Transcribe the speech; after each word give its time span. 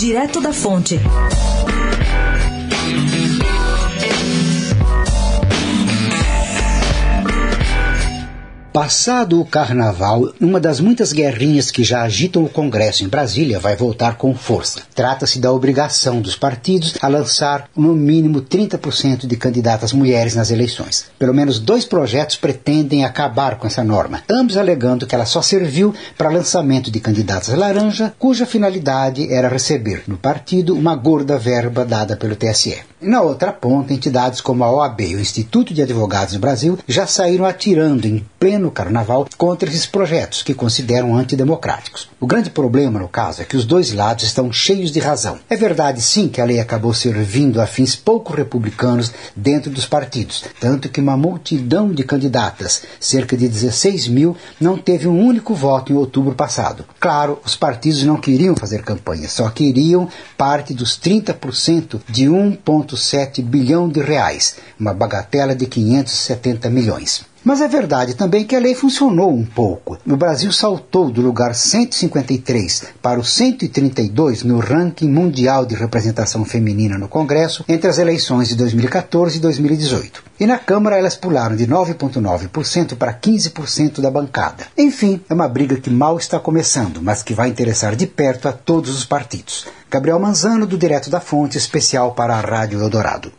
Direto 0.00 0.40
da 0.40 0.50
Fonte. 0.50 0.98
Passado 8.72 9.40
o 9.40 9.44
carnaval, 9.44 10.32
uma 10.40 10.60
das 10.60 10.78
muitas 10.78 11.12
guerrinhas 11.12 11.72
que 11.72 11.82
já 11.82 12.02
agitam 12.02 12.44
o 12.44 12.48
Congresso 12.48 13.02
em 13.02 13.08
Brasília 13.08 13.58
vai 13.58 13.74
voltar 13.74 14.16
com 14.16 14.32
força. 14.32 14.82
Trata-se 14.94 15.40
da 15.40 15.50
obrigação 15.50 16.20
dos 16.20 16.36
partidos 16.36 16.94
a 17.02 17.08
lançar 17.08 17.68
no 17.74 17.96
mínimo 17.96 18.40
30% 18.40 19.26
de 19.26 19.36
candidatas 19.36 19.92
mulheres 19.92 20.36
nas 20.36 20.52
eleições. 20.52 21.06
Pelo 21.18 21.34
menos 21.34 21.58
dois 21.58 21.84
projetos 21.84 22.36
pretendem 22.36 23.04
acabar 23.04 23.58
com 23.58 23.66
essa 23.66 23.82
norma, 23.82 24.22
ambos 24.30 24.56
alegando 24.56 25.04
que 25.04 25.16
ela 25.16 25.26
só 25.26 25.42
serviu 25.42 25.92
para 26.16 26.30
lançamento 26.30 26.92
de 26.92 27.00
candidatas 27.00 27.48
laranja, 27.48 28.14
cuja 28.20 28.46
finalidade 28.46 29.32
era 29.32 29.48
receber 29.48 30.04
no 30.06 30.16
partido 30.16 30.76
uma 30.76 30.94
gorda 30.94 31.36
verba 31.36 31.84
dada 31.84 32.16
pelo 32.16 32.36
TSE. 32.36 32.78
Na 33.00 33.22
outra 33.22 33.50
ponta, 33.50 33.94
entidades 33.94 34.42
como 34.42 34.62
a 34.62 34.70
OAB 34.70 35.00
e 35.00 35.16
o 35.16 35.20
Instituto 35.20 35.72
de 35.72 35.80
Advogados 35.80 36.34
no 36.34 36.40
Brasil 36.40 36.78
já 36.86 37.06
saíram 37.06 37.46
atirando 37.46 38.04
em 38.04 38.22
pleno 38.38 38.59
carnaval 38.68 39.28
contra 39.38 39.68
esses 39.68 39.86
projetos 39.86 40.42
que 40.42 40.52
consideram 40.52 41.14
antidemocráticos. 41.14 42.08
O 42.18 42.26
grande 42.26 42.50
problema, 42.50 42.98
no 42.98 43.06
caso, 43.06 43.42
é 43.42 43.44
que 43.44 43.56
os 43.56 43.64
dois 43.64 43.92
lados 43.92 44.24
estão 44.24 44.52
cheios 44.52 44.90
de 44.90 44.98
razão. 44.98 45.38
É 45.48 45.54
verdade, 45.54 46.02
sim, 46.02 46.26
que 46.26 46.40
a 46.40 46.44
lei 46.44 46.58
acabou 46.58 46.92
servindo 46.92 47.60
a 47.60 47.66
fins 47.68 47.94
pouco 47.94 48.32
republicanos 48.32 49.12
dentro 49.36 49.70
dos 49.70 49.86
partidos, 49.86 50.42
tanto 50.58 50.88
que 50.88 51.00
uma 51.00 51.16
multidão 51.16 51.92
de 51.92 52.02
candidatas, 52.02 52.82
cerca 52.98 53.36
de 53.36 53.48
16 53.48 54.08
mil, 54.08 54.36
não 54.60 54.76
teve 54.76 55.06
um 55.06 55.24
único 55.24 55.54
voto 55.54 55.92
em 55.92 55.96
outubro 55.96 56.34
passado. 56.34 56.84
Claro, 56.98 57.38
os 57.44 57.54
partidos 57.54 58.02
não 58.02 58.16
queriam 58.16 58.56
fazer 58.56 58.82
campanha, 58.82 59.28
só 59.28 59.48
queriam 59.50 60.08
parte 60.36 60.74
dos 60.74 60.98
30% 60.98 62.00
de 62.08 62.28
1. 62.28 62.40
1,7 62.40 63.42
bilhão 63.42 63.88
de 63.88 64.00
reais, 64.00 64.56
uma 64.78 64.94
bagatela 64.94 65.54
de 65.54 65.66
570 65.66 66.70
milhões. 66.70 67.24
Mas 67.42 67.62
é 67.62 67.68
verdade 67.68 68.14
também 68.14 68.44
que 68.44 68.54
a 68.54 68.60
lei 68.60 68.74
funcionou 68.74 69.32
um 69.32 69.44
pouco. 69.44 69.96
O 70.06 70.16
Brasil 70.16 70.52
saltou 70.52 71.10
do 71.10 71.22
lugar 71.22 71.54
153 71.54 72.84
para 73.00 73.18
o 73.18 73.24
132 73.24 74.42
no 74.42 74.58
ranking 74.58 75.08
mundial 75.08 75.64
de 75.64 75.74
representação 75.74 76.44
feminina 76.44 76.98
no 76.98 77.08
Congresso 77.08 77.64
entre 77.66 77.88
as 77.88 77.96
eleições 77.96 78.48
de 78.48 78.56
2014 78.56 79.38
e 79.38 79.40
2018. 79.40 80.22
E 80.38 80.46
na 80.46 80.58
Câmara 80.58 80.98
elas 80.98 81.16
pularam 81.16 81.56
de 81.56 81.66
9,9% 81.66 82.96
para 82.96 83.14
15% 83.14 84.00
da 84.00 84.10
bancada. 84.10 84.66
Enfim, 84.76 85.20
é 85.28 85.34
uma 85.34 85.48
briga 85.48 85.76
que 85.76 85.90
mal 85.90 86.18
está 86.18 86.38
começando, 86.38 87.00
mas 87.02 87.22
que 87.22 87.34
vai 87.34 87.48
interessar 87.48 87.96
de 87.96 88.06
perto 88.06 88.48
a 88.48 88.52
todos 88.52 88.94
os 88.94 89.04
partidos. 89.04 89.66
Gabriel 89.90 90.20
Manzano, 90.20 90.66
do 90.66 90.78
Direto 90.78 91.10
da 91.10 91.20
Fonte, 91.20 91.58
especial 91.58 92.12
para 92.12 92.36
a 92.36 92.40
Rádio 92.40 92.80
Eldorado. 92.80 93.32